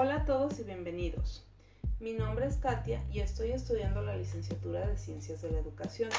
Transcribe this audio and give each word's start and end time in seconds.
Hola 0.00 0.14
a 0.14 0.24
todos 0.24 0.60
y 0.60 0.62
bienvenidos. 0.62 1.44
Mi 1.98 2.12
nombre 2.12 2.46
es 2.46 2.56
Katia 2.58 3.02
y 3.12 3.18
estoy 3.18 3.50
estudiando 3.50 4.00
la 4.00 4.16
licenciatura 4.16 4.86
de 4.86 4.96
Ciencias 4.96 5.42
de 5.42 5.50
la 5.50 5.58
Educación. 5.58 6.10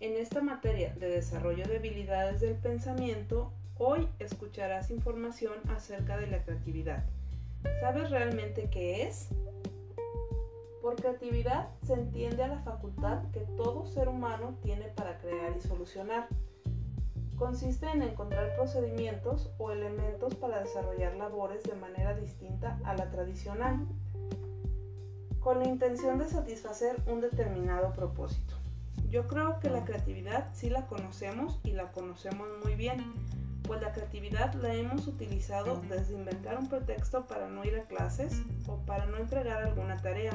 En 0.00 0.16
esta 0.16 0.40
materia 0.40 0.94
de 0.94 1.10
desarrollo 1.10 1.66
de 1.66 1.76
habilidades 1.76 2.40
del 2.40 2.54
pensamiento, 2.54 3.52
hoy 3.76 4.08
escucharás 4.18 4.90
información 4.90 5.52
acerca 5.68 6.16
de 6.16 6.28
la 6.28 6.42
creatividad. 6.42 7.04
¿Sabes 7.82 8.08
realmente 8.08 8.70
qué 8.70 9.02
es? 9.02 9.28
Por 10.80 10.96
creatividad 10.96 11.68
se 11.86 11.92
entiende 11.92 12.44
a 12.44 12.48
la 12.48 12.62
facultad 12.62 13.30
que 13.30 13.40
todo 13.58 13.84
ser 13.84 14.08
humano 14.08 14.56
tiene 14.62 14.86
para 14.86 15.18
crear 15.18 15.54
y 15.54 15.60
solucionar. 15.60 16.28
Consiste 17.36 17.86
en 17.90 18.02
encontrar 18.02 18.54
procedimientos 18.54 19.50
o 19.58 19.70
elementos 19.70 20.34
para 20.36 20.60
desarrollar 20.60 21.16
labores 21.16 21.62
de 21.64 21.74
manera 21.74 22.14
distinta 22.14 22.78
a 22.84 22.94
la 22.94 23.10
tradicional, 23.10 23.86
con 25.40 25.58
la 25.58 25.66
intención 25.66 26.18
de 26.18 26.28
satisfacer 26.28 27.02
un 27.06 27.20
determinado 27.20 27.92
propósito. 27.92 28.54
Yo 29.08 29.26
creo 29.26 29.58
que 29.58 29.70
la 29.70 29.84
creatividad 29.84 30.48
sí 30.54 30.70
la 30.70 30.86
conocemos 30.86 31.60
y 31.64 31.72
la 31.72 31.90
conocemos 31.90 32.48
muy 32.64 32.76
bien, 32.76 33.12
pues 33.64 33.80
la 33.80 33.92
creatividad 33.92 34.54
la 34.54 34.72
hemos 34.74 35.06
utilizado 35.06 35.82
desde 35.88 36.14
inventar 36.14 36.58
un 36.58 36.68
pretexto 36.68 37.26
para 37.26 37.48
no 37.48 37.64
ir 37.64 37.76
a 37.76 37.84
clases 37.84 38.40
o 38.66 38.76
para 38.86 39.06
no 39.06 39.16
entregar 39.18 39.62
alguna 39.62 40.00
tarea, 40.00 40.32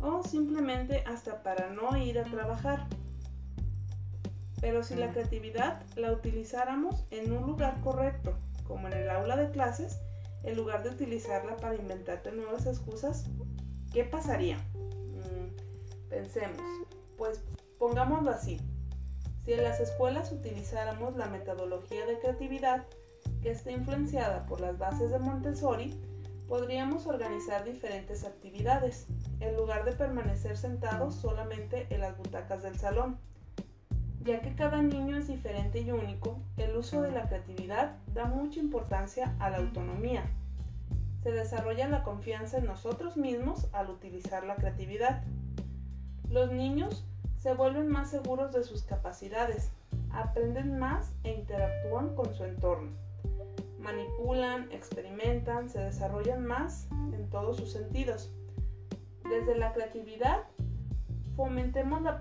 o 0.00 0.22
simplemente 0.24 1.04
hasta 1.06 1.42
para 1.42 1.70
no 1.70 1.96
ir 1.96 2.18
a 2.18 2.24
trabajar. 2.24 2.86
Pero 4.62 4.84
si 4.84 4.94
la 4.94 5.10
creatividad 5.10 5.82
la 5.96 6.12
utilizáramos 6.12 7.04
en 7.10 7.32
un 7.32 7.42
lugar 7.42 7.80
correcto, 7.80 8.38
como 8.62 8.86
en 8.86 8.94
el 8.94 9.10
aula 9.10 9.36
de 9.36 9.50
clases, 9.50 9.98
en 10.44 10.56
lugar 10.56 10.84
de 10.84 10.90
utilizarla 10.90 11.56
para 11.56 11.74
inventarte 11.74 12.30
nuevas 12.30 12.66
excusas, 12.66 13.24
¿qué 13.92 14.04
pasaría? 14.04 14.58
Mm, 14.76 16.08
pensemos, 16.08 16.62
pues 17.18 17.42
pongámoslo 17.80 18.30
así. 18.30 18.60
Si 19.44 19.52
en 19.52 19.64
las 19.64 19.80
escuelas 19.80 20.30
utilizáramos 20.30 21.16
la 21.16 21.26
metodología 21.26 22.06
de 22.06 22.20
creatividad 22.20 22.86
que 23.42 23.50
está 23.50 23.72
influenciada 23.72 24.46
por 24.46 24.60
las 24.60 24.78
bases 24.78 25.10
de 25.10 25.18
Montessori, 25.18 26.00
podríamos 26.46 27.08
organizar 27.08 27.64
diferentes 27.64 28.22
actividades, 28.22 29.08
en 29.40 29.56
lugar 29.56 29.84
de 29.84 29.92
permanecer 29.92 30.56
sentados 30.56 31.16
solamente 31.16 31.88
en 31.90 32.00
las 32.00 32.16
butacas 32.16 32.62
del 32.62 32.78
salón. 32.78 33.18
Ya 34.24 34.40
que 34.40 34.54
cada 34.54 34.80
niño 34.80 35.16
es 35.16 35.26
diferente 35.26 35.80
y 35.80 35.90
único, 35.90 36.38
el 36.56 36.76
uso 36.76 37.02
de 37.02 37.10
la 37.10 37.28
creatividad 37.28 37.96
da 38.14 38.26
mucha 38.26 38.60
importancia 38.60 39.34
a 39.40 39.50
la 39.50 39.56
autonomía. 39.56 40.22
Se 41.24 41.32
desarrolla 41.32 41.88
la 41.88 42.04
confianza 42.04 42.58
en 42.58 42.66
nosotros 42.66 43.16
mismos 43.16 43.68
al 43.72 43.90
utilizar 43.90 44.44
la 44.44 44.54
creatividad. 44.54 45.24
Los 46.30 46.52
niños 46.52 47.04
se 47.38 47.52
vuelven 47.54 47.88
más 47.88 48.10
seguros 48.10 48.52
de 48.52 48.62
sus 48.62 48.82
capacidades, 48.82 49.72
aprenden 50.12 50.78
más 50.78 51.12
e 51.24 51.32
interactúan 51.32 52.14
con 52.14 52.32
su 52.32 52.44
entorno. 52.44 52.92
Manipulan, 53.80 54.70
experimentan, 54.70 55.68
se 55.68 55.80
desarrollan 55.80 56.46
más 56.46 56.86
en 57.12 57.28
todos 57.28 57.56
sus 57.56 57.72
sentidos. 57.72 58.32
Desde 59.28 59.56
la 59.56 59.72
creatividad 59.72 60.44
fomentemos 61.42 62.02
la 62.02 62.20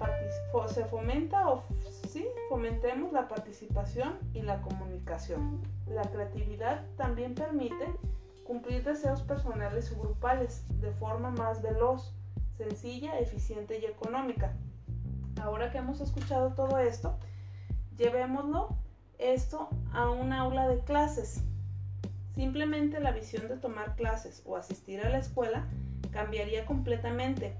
se 0.68 0.84
fomenta 0.86 1.48
o 1.48 1.64
sí, 2.10 2.26
fomentemos 2.50 3.14
la 3.14 3.28
participación 3.28 4.18
y 4.34 4.42
la 4.42 4.64
comunicación. 4.64 5.62
La 5.86 6.02
creatividad 6.02 6.84
también 6.98 7.36
permite 7.36 7.86
cumplir 8.48 8.84
deseos 8.84 9.22
personales 9.22 9.92
y 9.92 9.96
grupales 10.00 10.66
de 10.82 10.92
forma 10.94 11.30
más 11.30 11.62
veloz, 11.62 12.16
sencilla, 12.58 13.20
eficiente 13.20 13.78
y 13.78 13.86
económica. 13.86 14.56
Ahora 15.40 15.70
que 15.70 15.78
hemos 15.78 16.02
escuchado 16.02 16.56
todo 16.56 16.80
esto, 16.80 17.20
llevémoslo 17.98 18.76
esto 19.20 19.70
a 19.94 20.10
un 20.10 20.34
aula 20.34 20.68
de 20.68 20.80
clases. 20.80 21.44
Simplemente 22.34 23.00
la 23.00 23.12
visión 23.12 23.48
de 23.48 23.58
tomar 23.58 23.96
clases 23.96 24.42
o 24.48 24.58
asistir 24.58 25.00
a 25.02 25.10
la 25.10 25.20
escuela 25.20 25.68
cambiaría 26.12 26.66
completamente 26.66 27.56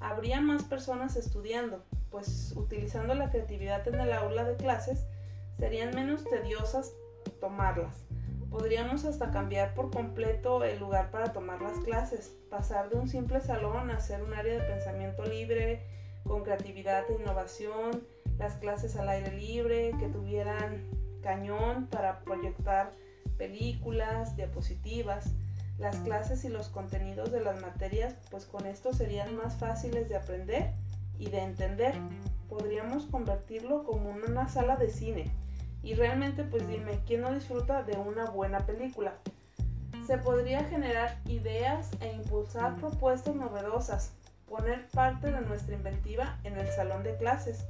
habría 0.00 0.40
más 0.40 0.64
personas 0.64 1.16
estudiando, 1.16 1.84
pues 2.10 2.52
utilizando 2.56 3.14
la 3.14 3.30
creatividad 3.30 3.86
en 3.86 4.00
el 4.00 4.12
aula 4.12 4.44
de 4.44 4.56
clases 4.56 5.06
serían 5.58 5.94
menos 5.94 6.24
tediosas 6.24 6.92
tomarlas. 7.40 8.04
Podríamos 8.50 9.04
hasta 9.04 9.30
cambiar 9.30 9.74
por 9.74 9.90
completo 9.90 10.64
el 10.64 10.80
lugar 10.80 11.10
para 11.10 11.32
tomar 11.32 11.62
las 11.62 11.78
clases, 11.78 12.34
pasar 12.50 12.90
de 12.90 12.96
un 12.96 13.08
simple 13.08 13.40
salón 13.40 13.90
a 13.90 14.00
ser 14.00 14.22
un 14.22 14.34
área 14.34 14.54
de 14.54 14.68
pensamiento 14.68 15.24
libre, 15.24 15.86
con 16.24 16.42
creatividad 16.42 17.04
e 17.10 17.14
innovación, 17.14 18.02
las 18.38 18.56
clases 18.56 18.96
al 18.96 19.08
aire 19.08 19.32
libre, 19.32 19.92
que 20.00 20.08
tuvieran 20.08 20.88
cañón 21.22 21.86
para 21.86 22.20
proyectar 22.20 22.90
películas, 23.38 24.34
diapositivas, 24.36 25.32
las 25.80 25.96
clases 25.96 26.44
y 26.44 26.50
los 26.50 26.68
contenidos 26.68 27.32
de 27.32 27.40
las 27.40 27.60
materias, 27.62 28.14
pues 28.30 28.44
con 28.44 28.66
esto 28.66 28.92
serían 28.92 29.34
más 29.36 29.56
fáciles 29.56 30.08
de 30.08 30.16
aprender 30.16 30.74
y 31.18 31.30
de 31.30 31.40
entender. 31.40 31.94
Podríamos 32.48 33.06
convertirlo 33.06 33.84
como 33.84 34.10
una 34.10 34.48
sala 34.48 34.76
de 34.76 34.90
cine. 34.90 35.30
Y 35.82 35.94
realmente, 35.94 36.44
pues 36.44 36.68
dime, 36.68 37.00
¿quién 37.06 37.22
no 37.22 37.32
disfruta 37.32 37.82
de 37.82 37.96
una 37.96 38.26
buena 38.26 38.66
película? 38.66 39.14
Se 40.06 40.18
podría 40.18 40.64
generar 40.64 41.18
ideas 41.26 41.90
e 42.00 42.12
impulsar 42.12 42.76
propuestas 42.76 43.34
novedosas, 43.34 44.12
poner 44.46 44.86
parte 44.88 45.32
de 45.32 45.40
nuestra 45.40 45.74
inventiva 45.74 46.38
en 46.44 46.58
el 46.58 46.68
salón 46.68 47.02
de 47.02 47.16
clases. 47.16 47.64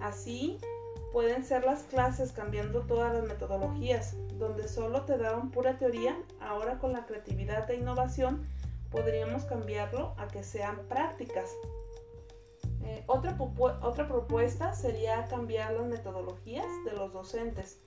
Así 0.00 0.58
pueden 1.12 1.44
ser 1.44 1.64
las 1.64 1.82
clases 1.84 2.32
cambiando 2.32 2.82
todas 2.82 3.12
las 3.12 3.24
metodologías, 3.24 4.16
donde 4.38 4.68
solo 4.68 5.02
te 5.02 5.18
daban 5.18 5.50
pura 5.50 5.78
teoría, 5.78 6.16
ahora 6.40 6.78
con 6.78 6.92
la 6.92 7.04
creatividad 7.06 7.70
e 7.70 7.76
innovación 7.76 8.46
podríamos 8.90 9.44
cambiarlo 9.44 10.14
a 10.18 10.28
que 10.28 10.42
sean 10.42 10.76
prácticas. 10.88 11.50
Eh, 12.82 13.04
otra, 13.06 13.36
otra 13.82 14.08
propuesta 14.08 14.72
sería 14.74 15.26
cambiar 15.28 15.72
las 15.72 15.86
metodologías 15.86 16.66
de 16.84 16.92
los 16.92 17.12
docentes. 17.12 17.80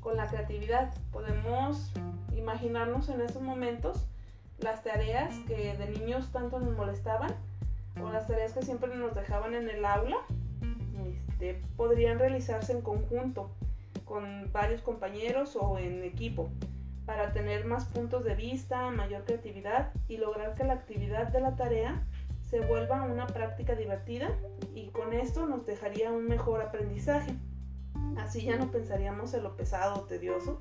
Con 0.00 0.16
la 0.16 0.28
creatividad 0.28 0.94
podemos 1.12 1.92
imaginarnos 2.36 3.08
en 3.08 3.20
esos 3.20 3.42
momentos 3.42 4.06
las 4.58 4.82
tareas 4.82 5.34
que 5.46 5.76
de 5.76 5.88
niños 5.88 6.30
tanto 6.32 6.60
nos 6.60 6.76
molestaban 6.76 7.34
o 8.02 8.10
las 8.10 8.26
tareas 8.26 8.52
que 8.52 8.62
siempre 8.62 8.94
nos 8.94 9.14
dejaban 9.14 9.54
en 9.54 9.68
el 9.68 9.84
aula 9.84 10.18
este, 11.36 11.62
podrían 11.76 12.18
realizarse 12.18 12.72
en 12.72 12.80
conjunto 12.80 13.50
con 14.06 14.50
varios 14.52 14.80
compañeros 14.80 15.54
o 15.54 15.78
en 15.78 16.02
equipo 16.02 16.48
para 17.04 17.32
tener 17.32 17.66
más 17.66 17.84
puntos 17.84 18.24
de 18.24 18.34
vista, 18.34 18.90
mayor 18.90 19.24
creatividad 19.24 19.92
y 20.08 20.16
lograr 20.16 20.54
que 20.54 20.64
la 20.64 20.72
actividad 20.72 21.28
de 21.28 21.40
la 21.40 21.54
tarea 21.54 22.06
se 22.40 22.60
vuelva 22.60 23.02
una 23.02 23.26
práctica 23.26 23.74
divertida 23.74 24.30
y 24.74 24.88
con 24.88 25.12
esto 25.12 25.46
nos 25.46 25.66
dejaría 25.66 26.10
un 26.10 26.26
mejor 26.26 26.62
aprendizaje. 26.62 27.34
Así 28.16 28.42
ya 28.42 28.56
no 28.56 28.70
pensaríamos 28.70 29.34
en 29.34 29.42
lo 29.42 29.56
pesado 29.56 29.96
o 29.96 30.04
tedioso 30.04 30.58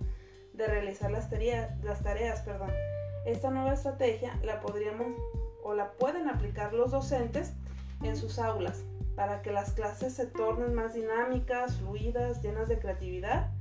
de 0.53 0.67
realizar 0.67 1.09
las 1.09 1.29
tareas. 1.29 2.43
Esta 3.25 3.49
nueva 3.49 3.73
estrategia 3.73 4.37
la 4.43 4.59
podríamos 4.59 5.07
o 5.63 5.73
la 5.73 5.93
pueden 5.93 6.27
aplicar 6.27 6.73
los 6.73 6.91
docentes 6.91 7.53
en 8.03 8.17
sus 8.17 8.39
aulas 8.39 8.83
para 9.15 9.41
que 9.41 9.51
las 9.51 9.71
clases 9.73 10.13
se 10.13 10.25
tornen 10.25 10.73
más 10.73 10.93
dinámicas, 10.93 11.75
fluidas, 11.77 12.41
llenas 12.41 12.67
de 12.67 12.79
creatividad 12.79 13.51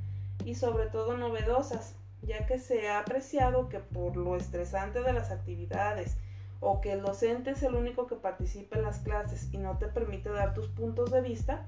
y 0.44 0.54
sobre 0.56 0.86
todo 0.86 1.16
novedosas, 1.16 1.94
ya 2.22 2.46
que 2.46 2.58
se 2.58 2.88
ha 2.88 2.98
apreciado 2.98 3.68
que 3.68 3.78
por 3.78 4.16
lo 4.16 4.36
estresante 4.36 5.00
de 5.02 5.12
las 5.12 5.30
actividades 5.30 6.16
o 6.60 6.80
que 6.80 6.92
el 6.92 7.02
docente 7.02 7.50
es 7.50 7.62
el 7.62 7.74
único 7.74 8.06
que 8.06 8.16
participa 8.16 8.76
en 8.76 8.84
las 8.84 8.98
clases 8.98 9.52
y 9.52 9.58
no 9.58 9.78
te 9.78 9.86
permite 9.86 10.30
dar 10.30 10.54
tus 10.54 10.68
puntos 10.68 11.10
de 11.10 11.20
vista, 11.20 11.66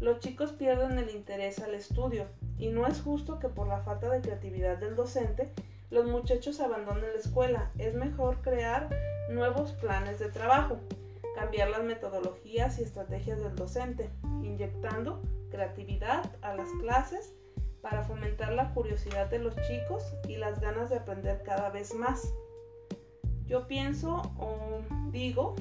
los 0.00 0.20
chicos 0.20 0.52
pierden 0.52 0.98
el 0.98 1.10
interés 1.10 1.58
al 1.58 1.74
estudio 1.74 2.26
y 2.58 2.68
no 2.68 2.86
es 2.86 3.00
justo 3.00 3.38
que 3.38 3.48
por 3.48 3.66
la 3.66 3.80
falta 3.80 4.08
de 4.10 4.20
creatividad 4.20 4.78
del 4.78 4.96
docente 4.96 5.52
los 5.90 6.06
muchachos 6.06 6.60
abandonen 6.60 7.12
la 7.12 7.18
escuela. 7.18 7.70
Es 7.78 7.94
mejor 7.94 8.40
crear 8.42 8.88
nuevos 9.30 9.72
planes 9.72 10.18
de 10.18 10.28
trabajo 10.28 10.78
cambiar 11.34 11.70
las 11.70 11.84
metodologías 11.84 12.78
y 12.78 12.82
estrategias 12.82 13.40
del 13.40 13.56
docente, 13.56 14.10
inyectando 14.42 15.22
creatividad 15.50 16.30
a 16.42 16.54
las 16.54 16.68
clases 16.80 17.34
para 17.80 18.02
fomentar 18.02 18.52
la 18.52 18.72
curiosidad 18.74 19.30
de 19.30 19.38
los 19.38 19.54
chicos 19.56 20.02
y 20.26 20.36
las 20.36 20.60
ganas 20.60 20.90
de 20.90 20.96
aprender 20.96 21.42
cada 21.44 21.70
vez 21.70 21.94
más. 21.94 22.32
Yo 23.46 23.66
pienso 23.66 24.22
o 24.38 24.82
digo, 25.10 25.54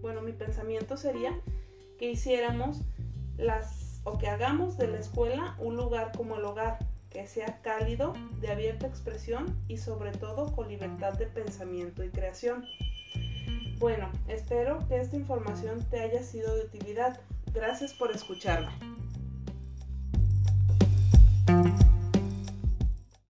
bueno, 0.00 0.22
mi 0.22 0.32
pensamiento 0.32 0.96
sería 0.96 1.38
que 1.98 2.10
hiciéramos 2.10 2.82
las 3.36 4.00
o 4.04 4.18
que 4.18 4.28
hagamos 4.28 4.78
de 4.78 4.88
la 4.88 4.98
escuela 4.98 5.56
un 5.58 5.76
lugar 5.76 6.12
como 6.16 6.36
el 6.36 6.44
hogar, 6.44 6.78
que 7.10 7.26
sea 7.26 7.60
cálido, 7.62 8.14
de 8.40 8.50
abierta 8.50 8.86
expresión 8.86 9.62
y 9.68 9.76
sobre 9.76 10.12
todo 10.12 10.52
con 10.54 10.68
libertad 10.68 11.14
de 11.14 11.26
pensamiento 11.26 12.02
y 12.04 12.10
creación. 12.10 12.64
Bueno, 13.78 14.10
espero 14.26 14.86
que 14.88 15.00
esta 15.00 15.16
información 15.16 15.84
te 15.88 16.00
haya 16.00 16.22
sido 16.22 16.54
de 16.56 16.64
utilidad. 16.64 17.20
Gracias 17.54 17.94
por 17.94 18.10
escucharme. 18.10 18.72